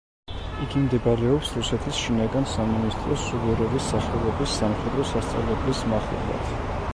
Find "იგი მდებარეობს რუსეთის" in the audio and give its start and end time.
0.67-1.99